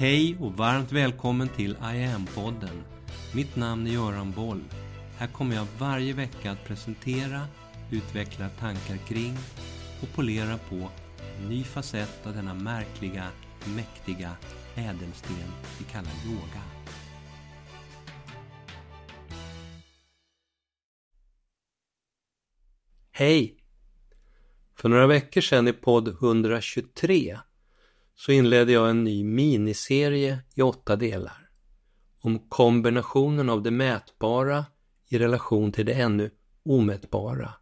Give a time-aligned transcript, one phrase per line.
[0.00, 2.82] Hej och varmt välkommen till I am-podden.
[3.34, 4.64] Mitt namn är Göran Boll.
[5.18, 7.40] Här kommer jag varje vecka att presentera,
[7.90, 9.36] utveckla tankar kring
[10.02, 10.90] och polera på
[11.38, 13.26] en ny facett av denna märkliga,
[13.76, 14.36] mäktiga
[14.74, 15.36] ädelsten
[15.78, 16.62] vi kallar yoga.
[23.10, 23.56] Hej!
[24.74, 27.38] För några veckor sedan i podd 123
[28.14, 31.48] så inledde jag en ny miniserie i åtta delar
[32.20, 34.64] om kombinationen av det mätbara
[35.08, 36.30] i relation till det ännu
[36.64, 37.52] omätbara,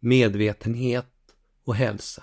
[0.00, 1.14] medvetenhet
[1.64, 2.22] och hälsa.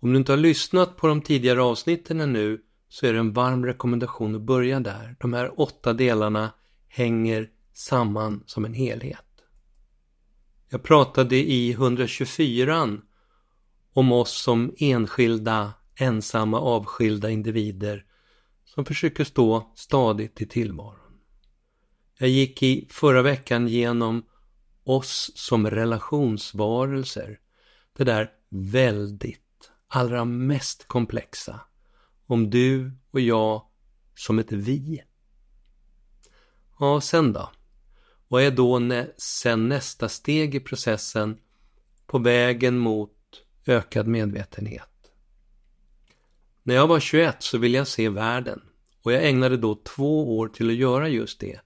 [0.00, 3.66] Om du inte har lyssnat på de tidigare avsnitten ännu så är det en varm
[3.66, 5.16] rekommendation att börja där.
[5.20, 6.50] De här åtta delarna
[6.88, 9.24] hänger samman som en helhet.
[10.68, 12.98] Jag pratade i 124
[13.92, 18.04] om oss som enskilda, ensamma, avskilda individer
[18.64, 21.20] som försöker stå stadigt i tillvaron.
[22.18, 24.24] Jag gick i förra veckan genom
[24.84, 27.38] oss som relationsvarelser.
[27.96, 31.60] Det där väldigt, allra mest komplexa.
[32.26, 33.62] Om du och jag
[34.14, 35.02] som ett vi.
[36.78, 37.50] Ja, sen då?
[38.28, 41.38] Vad är då nä sen nästa steg i processen
[42.06, 43.12] på vägen mot
[43.66, 44.93] ökad medvetenhet?
[46.66, 48.60] När jag var 21 så ville jag se världen
[49.02, 51.60] och jag ägnade då två år till att göra just det.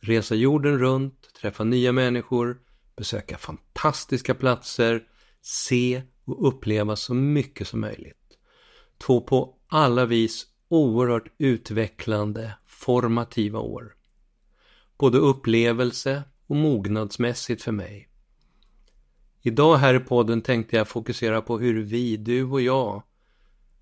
[0.00, 2.58] Resa jorden runt, träffa nya människor,
[2.96, 5.02] besöka fantastiska platser,
[5.42, 8.38] se och uppleva så mycket som möjligt.
[8.98, 13.94] Två på alla vis oerhört utvecklande, formativa år.
[14.98, 18.08] Både upplevelse och mognadsmässigt för mig.
[19.42, 23.02] Idag här i podden tänkte jag fokusera på hur vi, du och jag,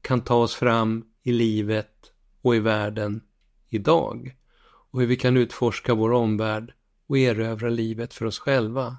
[0.02, 3.20] kan ta oss fram i livet och i världen
[3.68, 4.36] idag.
[4.90, 6.72] Och hur vi kan utforska vår omvärld
[7.06, 8.96] och erövra livet för oss själva.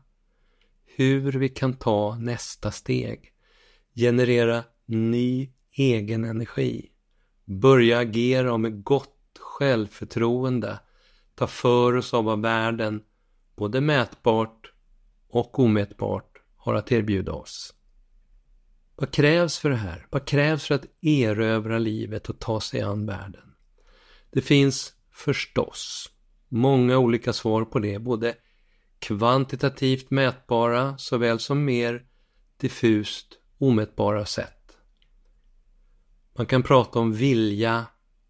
[0.86, 3.34] Hur vi kan ta nästa steg.
[3.96, 6.92] Generera ny egen energi.
[7.46, 10.80] Börja agera med gott självförtroende.
[11.36, 13.04] Ta för oss av vad världen,
[13.56, 14.72] både mätbart
[15.30, 17.74] och omätbart, har att erbjuda oss.
[19.00, 20.08] Vad krävs för det här?
[20.10, 23.54] Vad krävs för att erövra livet och ta sig an världen?
[24.32, 26.12] Det finns förstås
[26.50, 28.36] många olika svar på det, både
[29.00, 32.06] kvantitativt mätbara såväl som mer
[32.58, 33.28] diffust
[33.58, 34.78] omätbara sätt.
[36.38, 37.86] Man kan prata om vilja,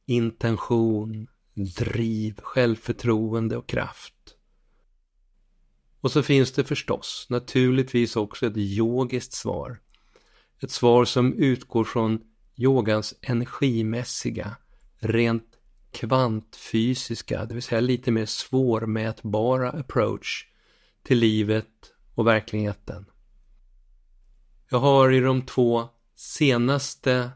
[0.06, 1.28] intention,
[1.78, 4.36] driv, självförtroende och kraft.
[6.02, 9.80] Och så finns det förstås naturligtvis också ett yogiskt svar
[10.62, 12.20] ett svar som utgår från
[12.56, 14.58] yogans energimässiga,
[15.00, 15.60] rent
[15.92, 20.48] kvantfysiska, det vill säga lite mer svårmätbara approach
[21.04, 23.06] till livet och verkligheten.
[24.70, 27.32] Jag har i de två senaste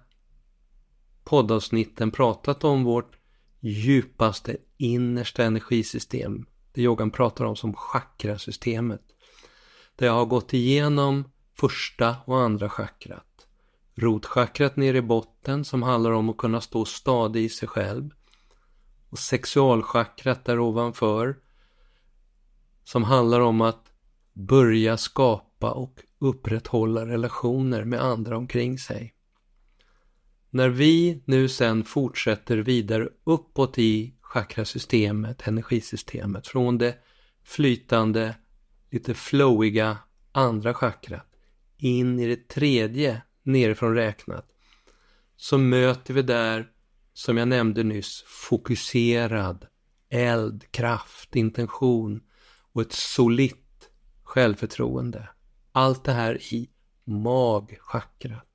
[1.23, 3.17] poddavsnitten pratat om vårt
[3.59, 6.45] djupaste innersta energisystem.
[6.71, 9.01] Det yogan pratar om som chakrasystemet.
[9.95, 13.47] Där jag har gått igenom första och andra chakrat.
[13.95, 18.09] Rotchakrat ner i botten som handlar om att kunna stå stadig i sig själv.
[19.09, 21.35] Och sexualchakrat där ovanför
[22.83, 23.91] som handlar om att
[24.33, 29.13] börja skapa och upprätthålla relationer med andra omkring sig.
[30.49, 36.95] När vi nu sen fortsätter vidare uppåt i chakrasystemet, energisystemet, från det
[37.43, 38.35] flytande,
[38.91, 39.97] lite flowiga
[40.31, 41.32] andra chakrat
[41.83, 44.47] in i det tredje nerifrån räknat
[45.37, 46.71] så möter vi där,
[47.13, 49.67] som jag nämnde nyss, fokuserad
[50.09, 52.21] eld, kraft, intention
[52.73, 53.89] och ett solitt
[54.23, 55.29] självförtroende.
[55.71, 56.69] Allt det här i
[57.03, 58.49] magchakrat.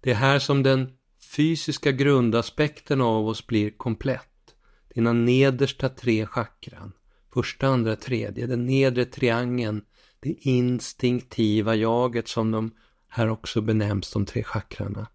[0.00, 0.92] Det är här som den
[1.36, 4.54] fysiska grundaspekten av oss blir komplett.
[4.94, 6.92] Dina nedersta tre chakran,
[7.34, 9.84] första, andra, tredje, den nedre triangeln
[10.22, 12.70] det instinktiva jaget som de
[13.08, 15.06] här också benämns de tre chakrarna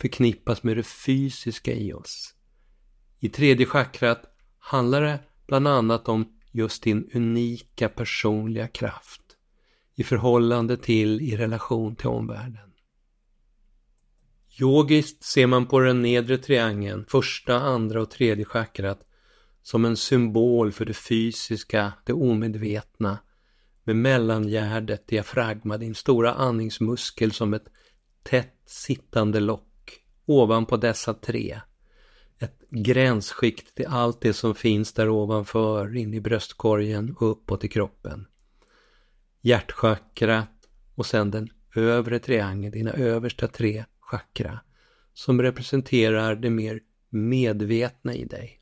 [0.00, 2.34] förknippas med det fysiska i oss.
[3.18, 4.22] I tredje chakrat
[4.58, 9.22] handlar det bland annat om just din unika personliga kraft
[9.94, 12.72] i förhållande till, i relation till omvärlden.
[14.60, 19.00] Yogiskt ser man på den nedre triangeln, första, andra och tredje chakrat,
[19.62, 23.18] som en symbol för det fysiska, det omedvetna,
[23.84, 27.68] med mellangärdet, diafragma, din stora andningsmuskel som ett
[28.22, 31.60] tätt sittande lock ovanpå dessa tre.
[32.38, 37.68] ett gränsskikt till allt det som finns där ovanför, in i bröstkorgen och uppåt i
[37.68, 38.26] kroppen.
[39.40, 44.60] Hjärtchakrat och sen den övre triangeln, dina översta tre chakra,
[45.14, 48.60] som representerar det mer medvetna i dig.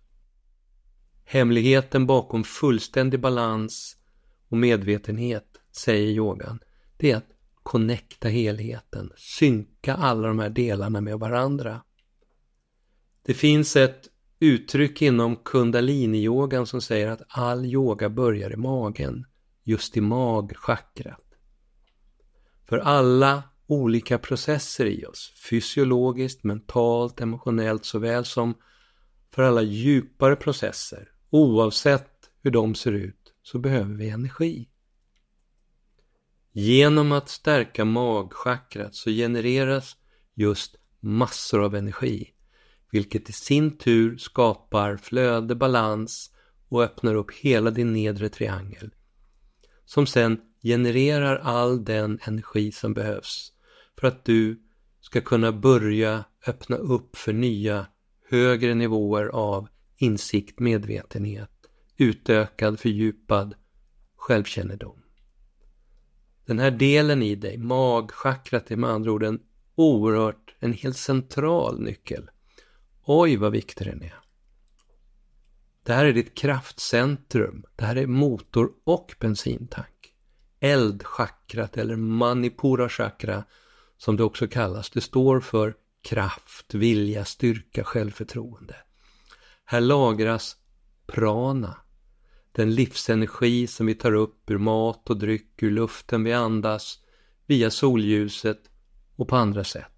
[1.25, 3.97] Hemligheten bakom fullständig balans
[4.48, 5.46] och medvetenhet,
[5.76, 6.58] säger yogan,
[6.96, 7.30] det är att
[7.62, 11.82] connecta helheten, synka alla de här delarna med varandra.
[13.22, 14.08] Det finns ett
[14.40, 19.26] uttryck inom kundaliniyogan som säger att all yoga börjar i magen,
[19.64, 21.24] just i magchakrat.
[22.68, 28.54] För alla olika processer i oss, fysiologiskt, mentalt, emotionellt såväl som
[29.34, 33.18] för alla djupare processer, oavsett hur de ser ut,
[33.50, 34.68] så behöver vi energi.
[36.52, 39.96] Genom att stärka magchakrat så genereras
[40.34, 42.30] just massor av energi,
[42.90, 46.30] vilket i sin tur skapar flöde, balans
[46.68, 48.90] och öppnar upp hela din nedre triangel,
[49.84, 53.52] som sen genererar all den energi som behövs
[54.00, 54.62] för att du
[55.00, 57.86] ska kunna börja öppna upp för nya
[58.30, 61.57] högre nivåer av insikt, medvetenhet,
[61.98, 63.54] utökad, fördjupad
[64.16, 65.02] självkännedom.
[66.46, 69.40] Den här delen i dig, magchakrat, är med andra ord en
[69.74, 72.30] oerhört, en helt central nyckel.
[73.04, 74.18] Oj vad viktig den är.
[75.82, 77.64] Det här är ditt kraftcentrum.
[77.76, 80.14] Det här är motor och bensintank.
[80.60, 83.44] Eldchakrat eller manipura chakra
[83.96, 84.90] som det också kallas.
[84.90, 88.76] Det står för kraft, vilja, styrka, självförtroende.
[89.64, 90.56] Här lagras
[91.06, 91.76] prana,
[92.52, 96.98] den livsenergi som vi tar upp ur mat och dryck, ur luften vi andas,
[97.46, 98.70] via solljuset
[99.16, 99.92] och på andra sätt.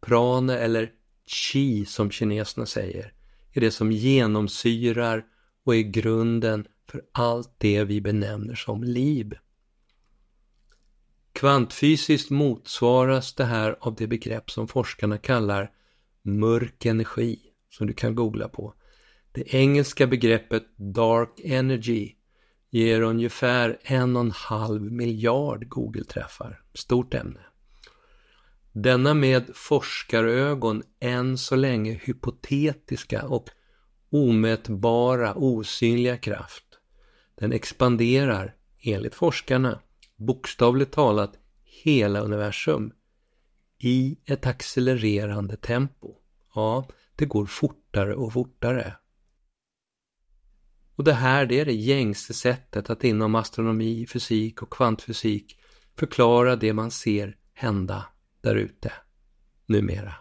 [0.00, 0.92] Prana eller
[1.26, 3.12] qi som kineserna säger
[3.52, 5.26] är det som genomsyrar
[5.64, 9.34] och är grunden för allt det vi benämner som liv.
[11.32, 15.72] Kvantfysiskt motsvaras det här av det begrepp som forskarna kallar
[16.22, 18.74] mörk energi, som du kan googla på.
[19.32, 22.14] Det engelska begreppet dark energy
[22.70, 26.62] ger ungefär en och en halv miljard Google-träffar.
[26.74, 27.40] Stort ämne.
[28.72, 33.48] Denna med forskarögon än så länge hypotetiska och
[34.10, 36.64] omätbara, osynliga kraft.
[37.34, 39.80] Den expanderar, enligt forskarna,
[40.16, 41.32] bokstavligt talat
[41.64, 42.92] hela universum
[43.78, 46.14] i ett accelererande tempo.
[46.54, 48.96] Ja, det går fortare och fortare.
[51.00, 55.58] Och det här det är det gängse sättet att inom astronomi, fysik och kvantfysik
[55.96, 58.04] förklara det man ser hända
[58.40, 58.92] där ute
[59.66, 60.14] numera.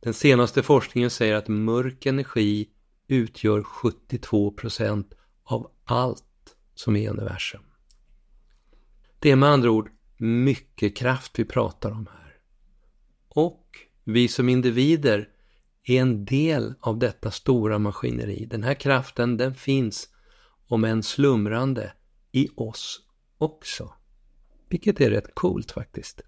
[0.00, 2.68] Den senaste forskningen säger att mörk energi
[3.08, 5.14] utgör 72 procent
[5.44, 7.62] av allt som är universum.
[9.18, 12.36] Det är med andra ord mycket kraft vi pratar om här.
[13.28, 15.28] Och vi som individer
[15.84, 18.46] är en del av detta stora maskineri.
[18.46, 20.08] Den här kraften den finns,
[20.68, 21.92] om än slumrande,
[22.32, 23.00] i oss
[23.38, 23.92] också.
[24.68, 26.20] Vilket är rätt coolt faktiskt.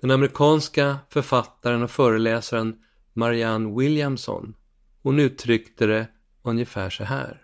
[0.00, 2.76] Den amerikanska författaren och föreläsaren
[3.12, 4.54] Marianne Williamson,
[5.02, 6.08] hon uttryckte det
[6.42, 7.42] ungefär så här.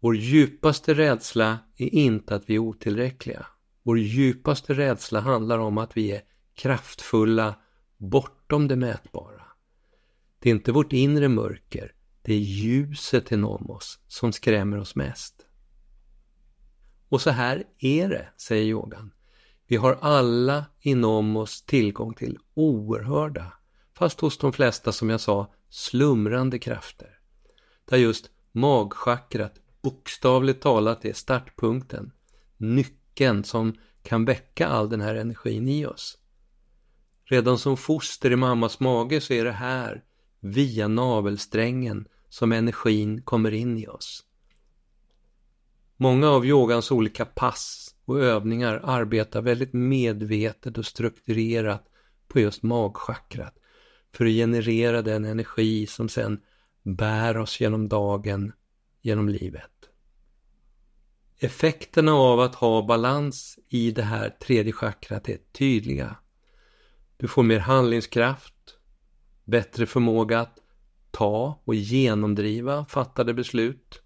[0.00, 3.46] Vår djupaste rädsla är inte att vi är otillräckliga.
[3.82, 6.22] Vår djupaste rädsla handlar om att vi är
[6.54, 7.54] kraftfulla
[7.96, 9.42] bortom det mätbara.
[10.42, 15.46] Det är inte vårt inre mörker, det är ljuset inom oss som skrämmer oss mest.
[17.08, 19.12] Och så här är det, säger yogan.
[19.66, 23.52] Vi har alla inom oss tillgång till oerhörda,
[23.94, 27.18] fast hos de flesta som jag sa, slumrande krafter.
[27.84, 32.12] Där just magchakrat bokstavligt talat är startpunkten,
[32.56, 36.18] nyckeln som kan väcka all den här energin i oss.
[37.24, 40.04] Redan som foster i mammas mage så är det här,
[40.42, 44.24] via navelsträngen, som energin kommer in i oss.
[45.96, 51.88] Många av yogans olika pass och övningar arbetar väldigt medvetet och strukturerat
[52.28, 53.54] på just magchakrat
[54.12, 56.40] för att generera den energi som sen
[56.82, 58.52] bär oss genom dagen,
[59.02, 59.70] genom livet.
[61.38, 66.16] Effekterna av att ha balans i det här tredje chakrat är tydliga.
[67.16, 68.54] Du får mer handlingskraft,
[69.52, 70.58] bättre förmåga att
[71.10, 74.02] ta och genomdriva fattade beslut.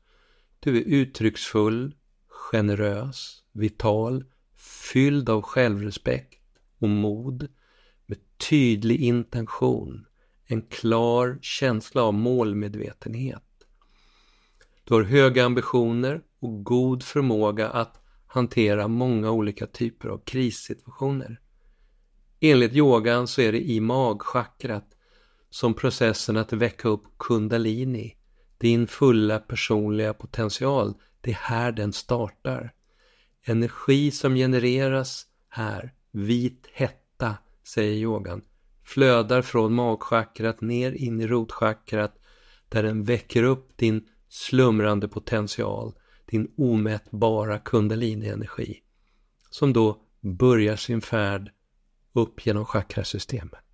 [0.61, 1.95] Du är uttrycksfull,
[2.29, 4.25] generös, vital,
[4.57, 6.41] fylld av självrespekt
[6.79, 7.49] och mod,
[8.07, 8.19] med
[8.50, 10.07] tydlig intention,
[10.47, 13.43] en klar känsla av målmedvetenhet.
[14.85, 21.41] Du har höga ambitioner och god förmåga att hantera många olika typer av krissituationer.
[22.41, 24.96] Enligt yogan så är det i magchakrat
[25.57, 28.17] som processen att väcka upp kundalini,
[28.59, 32.73] din fulla personliga potential, det är här den startar.
[33.43, 37.35] Energi som genereras här, vit hetta,
[37.65, 38.43] säger yogan,
[38.85, 42.19] flödar från magchakrat ner in i rotchakrat
[42.69, 45.95] där den väcker upp din slumrande potential,
[46.27, 48.83] din omätbara kundalini-energi
[49.51, 51.51] som då börjar sin färd
[52.13, 53.65] upp genom chakrasystemet.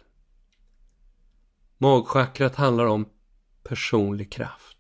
[1.83, 3.09] Magchakrat handlar om
[3.65, 4.79] personlig kraft.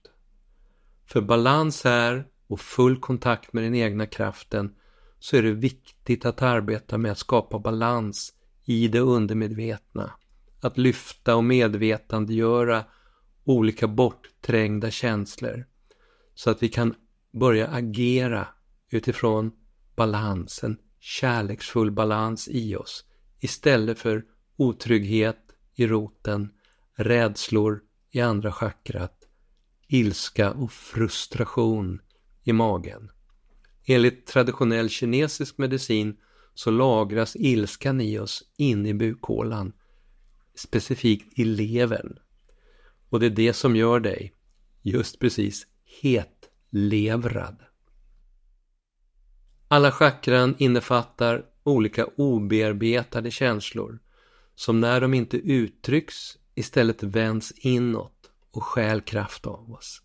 [1.07, 4.75] För balans här och full kontakt med den egna kraften
[5.19, 8.33] så är det viktigt att arbeta med att skapa balans
[8.65, 10.13] i det undermedvetna.
[10.61, 12.85] Att lyfta och medvetandegöra
[13.45, 15.67] olika bortträngda känslor
[16.35, 16.95] så att vi kan
[17.33, 18.49] börja agera
[18.91, 19.53] utifrån
[19.97, 23.05] balansen, kärleksfull balans i oss
[23.41, 24.25] istället för
[24.57, 25.39] otrygghet
[25.75, 26.53] i roten,
[26.95, 27.81] rädslor
[28.11, 29.29] i andra chakrat,
[29.89, 32.01] ilska och frustration
[32.45, 33.11] i magen.
[33.85, 36.17] Enligt traditionell kinesisk medicin
[36.55, 39.73] så lagras ilskan i oss in i bukhålan,
[40.55, 42.19] specifikt i levern.
[43.09, 44.35] Och det är det som gör dig
[44.83, 45.67] just precis
[46.03, 47.57] hetlevrad.
[49.69, 53.99] Alla chakran innefattar olika obearbetade känslor
[54.55, 60.03] som när de inte uttrycks istället vänds inåt och stjäl kraft av oss.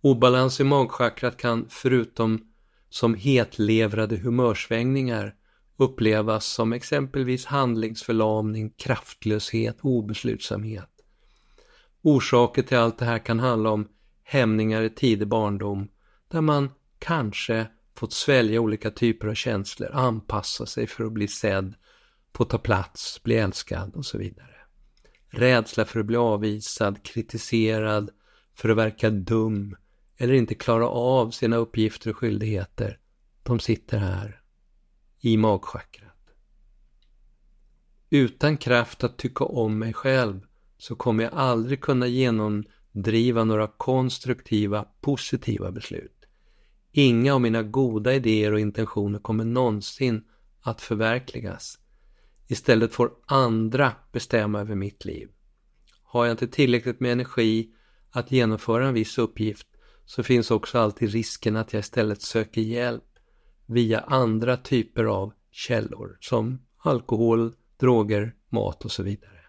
[0.00, 2.46] Obalans i magchakrat kan förutom
[2.88, 5.34] som hetlevrade humörsvängningar
[5.76, 10.90] upplevas som exempelvis handlingsförlamning, kraftlöshet, obeslutsamhet.
[12.02, 13.88] Orsaker till allt det här kan handla om
[14.22, 15.88] hämningar i tidig barndom
[16.28, 21.74] där man kanske fått svälja olika typer av känslor, anpassa sig för att bli sedd,
[22.34, 24.57] få ta plats, bli älskad och så vidare.
[25.30, 28.10] Rädsla för att bli avvisad, kritiserad,
[28.54, 29.76] för att verka dum
[30.16, 32.98] eller inte klara av sina uppgifter och skyldigheter.
[33.42, 34.40] De sitter här,
[35.20, 36.30] i magchakrat.
[38.10, 40.40] Utan kraft att tycka om mig själv
[40.78, 46.26] så kommer jag aldrig kunna genomdriva några konstruktiva, positiva beslut.
[46.92, 50.24] Inga av mina goda idéer och intentioner kommer någonsin
[50.60, 51.78] att förverkligas.
[52.50, 55.28] Istället får andra bestämma över mitt liv.
[56.02, 57.70] Har jag inte tillräckligt med energi
[58.10, 59.66] att genomföra en viss uppgift
[60.04, 63.04] så finns också alltid risken att jag istället söker hjälp
[63.66, 69.40] via andra typer av källor som alkohol, droger, mat och så vidare.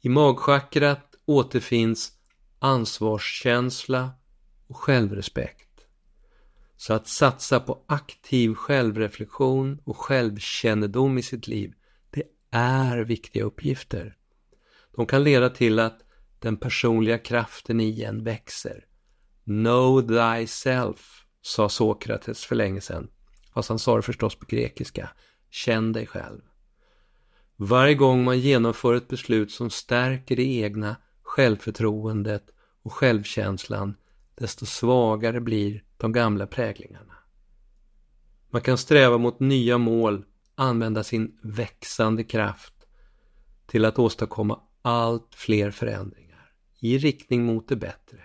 [0.00, 2.12] I magchakrat återfinns
[2.58, 4.10] ansvarskänsla
[4.66, 5.65] och självrespekt.
[6.76, 11.74] Så att satsa på aktiv självreflektion och självkännedom i sitt liv,
[12.10, 14.16] det är viktiga uppgifter.
[14.96, 16.02] De kan leda till att
[16.38, 18.84] den personliga kraften i en växer.
[19.44, 23.08] Know thyself, sa Sokrates för länge sedan.
[23.54, 25.10] Fast han sa det förstås på grekiska.
[25.50, 26.40] Känn dig själv.
[27.56, 32.44] Varje gång man genomför ett beslut som stärker det egna självförtroendet
[32.82, 33.96] och självkänslan,
[34.34, 37.14] desto svagare blir de gamla präglingarna.
[38.50, 40.24] Man kan sträva mot nya mål,
[40.54, 42.74] använda sin växande kraft
[43.66, 48.20] till att åstadkomma allt fler förändringar i riktning mot det bättre.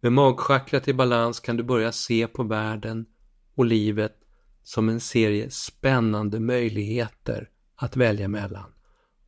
[0.00, 3.06] Med magchakrat i balans kan du börja se på världen
[3.54, 4.16] och livet
[4.62, 8.72] som en serie spännande möjligheter att välja mellan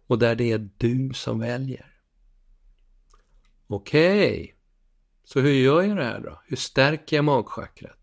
[0.07, 1.87] och där det är du som väljer.
[3.67, 4.53] Okej, okay.
[5.33, 6.41] Så hur gör jag det här då?
[6.47, 7.99] Hur stärker jag magchakrat?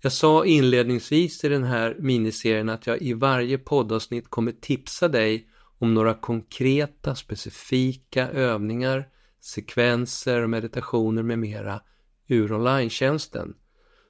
[0.00, 5.48] Jag sa inledningsvis i den här miniserien att jag i varje poddavsnitt kommer tipsa dig
[5.78, 9.08] om några konkreta, specifika övningar,
[9.40, 11.80] sekvenser, meditationer med mera
[12.26, 12.90] ur online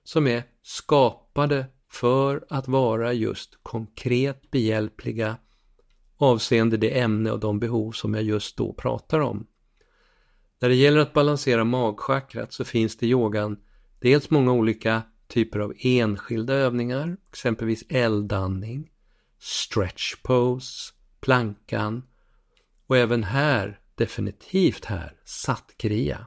[0.05, 5.37] som är skapade för att vara just konkret behjälpliga
[6.17, 9.47] avseende det ämne och de behov som jag just då pratar om.
[10.63, 13.59] När det gäller att balansera magchakrat så finns det i yogan
[13.99, 18.91] dels många olika typer av enskilda övningar, exempelvis eldandning,
[19.39, 22.03] stretch pose, plankan
[22.87, 26.27] och även här, definitivt här, sattkria.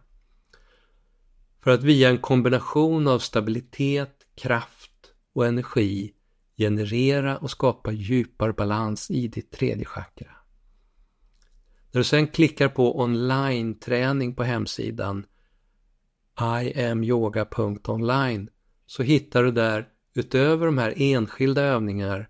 [1.63, 6.13] För att via en kombination av stabilitet, kraft och energi
[6.57, 10.31] generera och skapa djupare balans i ditt tredje chakra.
[11.95, 15.25] När du sen klickar på online-träning på hemsidan
[16.41, 18.49] iamyoga.online
[18.85, 22.29] så hittar du där utöver de här enskilda övningar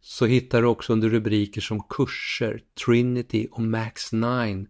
[0.00, 4.66] så hittar du också under rubriker som kurser, Trinity och Max 9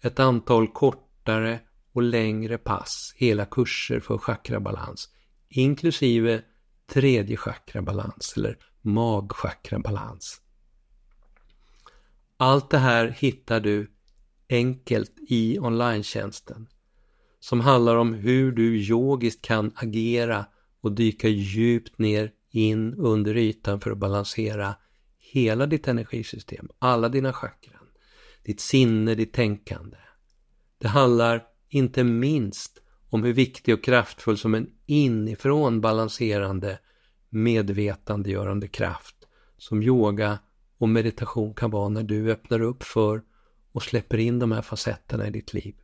[0.00, 1.60] ett antal kortare
[1.92, 5.08] och längre pass, hela kurser för chakrabalans,
[5.48, 6.42] inklusive
[6.92, 10.41] tredje chakrabalans eller magchakrabalans.
[12.42, 13.90] Allt det här hittar du
[14.48, 16.04] enkelt i online
[17.40, 20.46] som handlar om hur du yogiskt kan agera
[20.80, 24.74] och dyka djupt ner in under ytan för att balansera
[25.18, 27.86] hela ditt energisystem, alla dina chakran,
[28.44, 29.96] ditt sinne, ditt tänkande.
[30.78, 36.78] Det handlar inte minst om hur viktig och kraftfull som en inifrån balanserande
[37.28, 39.16] medvetandegörande kraft
[39.58, 40.38] som yoga
[40.82, 43.22] och meditation kan vara när du öppnar upp för
[43.72, 45.74] och släpper in de här facetterna i ditt liv.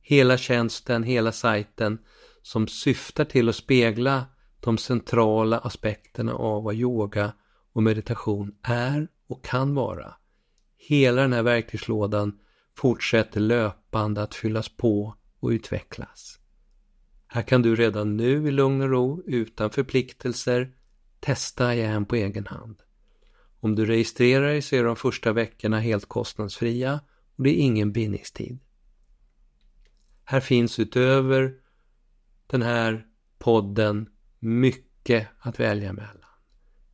[0.00, 1.98] Hela tjänsten, hela sajten
[2.42, 4.26] som syftar till att spegla
[4.60, 7.32] de centrala aspekterna av vad yoga
[7.72, 10.14] och meditation är och kan vara.
[10.76, 12.38] Hela den här verktygslådan
[12.76, 16.38] fortsätter löpande att fyllas på och utvecklas.
[17.26, 20.72] Här kan du redan nu i lugn och ro, utan förpliktelser,
[21.20, 22.82] testa igen på egen hand.
[23.60, 27.00] Om du registrerar dig så är de första veckorna helt kostnadsfria
[27.36, 28.58] och det är ingen bindningstid.
[30.24, 31.54] Här finns utöver
[32.46, 33.06] den här
[33.38, 36.14] podden mycket att välja mellan.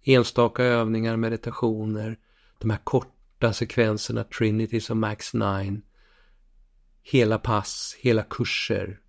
[0.03, 2.19] Enstaka övningar, meditationer,
[2.59, 5.81] de här korta sekvenserna Trinity som Max 9,
[7.03, 9.01] hela pass, hela kurser.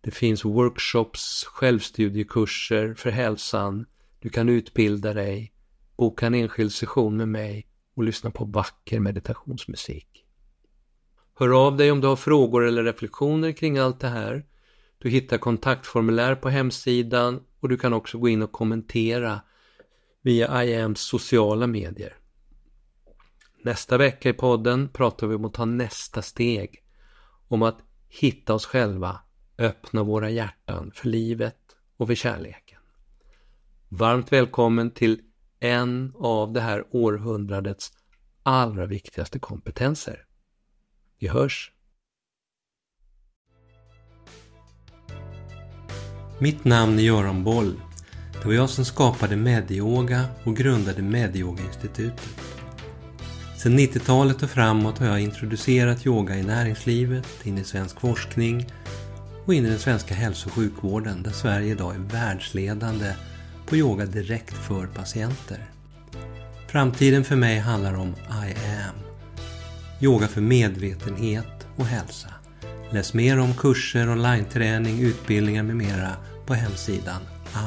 [0.00, 3.86] Det finns workshops, självstudiekurser för hälsan.
[4.18, 5.52] Du kan utbilda dig,
[6.00, 10.24] boka en enskild session med mig och lyssna på vacker meditationsmusik.
[11.38, 14.46] Hör av dig om du har frågor eller reflektioner kring allt det här.
[14.98, 19.40] Du hittar kontaktformulär på hemsidan och du kan också gå in och kommentera
[20.22, 22.16] via IAMs sociala medier.
[23.62, 26.82] Nästa vecka i podden pratar vi om att ta nästa steg.
[27.48, 29.20] Om att hitta oss själva,
[29.58, 32.80] öppna våra hjärtan för livet och för kärleken.
[33.88, 35.20] Varmt välkommen till
[35.60, 37.92] en av det här århundradets
[38.42, 40.24] allra viktigaste kompetenser.
[41.18, 41.72] Vi hörs!
[46.38, 47.80] Mitt namn är Göran Boll.
[48.32, 52.28] Det var jag som skapade Medyoga och grundade Medyoga-institutet.
[53.56, 58.66] Sedan 90-talet och framåt har jag introducerat yoga i näringslivet, in i svensk forskning
[59.46, 63.14] och in i den svenska hälso och sjukvården där Sverige idag är världsledande
[63.70, 65.70] på yoga direkt för patienter.
[66.68, 68.54] Framtiden för mig handlar om I
[68.86, 68.94] am.
[70.00, 72.28] Yoga för medvetenhet och hälsa.
[72.92, 76.10] Läs mer om kurser, online-träning, utbildningar med mera
[76.46, 77.20] på hemsidan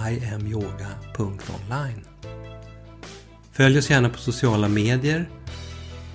[0.10, 2.06] iamyoga.online.
[3.52, 5.30] Följ oss gärna på sociala medier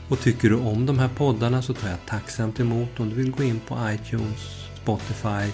[0.09, 3.31] och tycker du om de här poddarna så tar jag tacksamt emot om du vill
[3.31, 5.53] gå in på iTunes, Spotify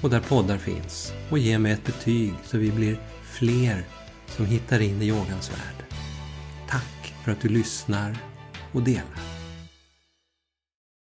[0.00, 2.98] och där poddar finns och ge mig ett betyg så vi blir
[3.40, 3.84] fler
[4.26, 5.84] som hittar in i yogans värld.
[6.68, 8.16] Tack för att du lyssnar
[8.72, 9.29] och delar.